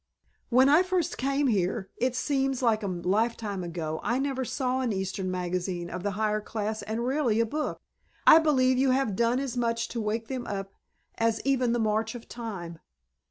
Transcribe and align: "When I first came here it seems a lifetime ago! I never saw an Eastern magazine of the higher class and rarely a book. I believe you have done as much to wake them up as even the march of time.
"When 0.49 0.67
I 0.67 0.81
first 0.81 1.15
came 1.19 1.45
here 1.45 1.91
it 1.95 2.15
seems 2.15 2.63
a 2.63 2.65
lifetime 3.03 3.63
ago! 3.63 3.99
I 4.01 4.17
never 4.17 4.43
saw 4.43 4.81
an 4.81 4.91
Eastern 4.91 5.29
magazine 5.29 5.91
of 5.91 6.01
the 6.01 6.09
higher 6.17 6.41
class 6.41 6.81
and 6.81 7.05
rarely 7.05 7.39
a 7.39 7.45
book. 7.45 7.79
I 8.25 8.39
believe 8.39 8.79
you 8.79 8.89
have 8.89 9.15
done 9.15 9.39
as 9.39 9.55
much 9.55 9.89
to 9.89 10.01
wake 10.01 10.27
them 10.27 10.47
up 10.47 10.73
as 11.19 11.39
even 11.45 11.71
the 11.71 11.77
march 11.77 12.15
of 12.15 12.27
time. 12.27 12.79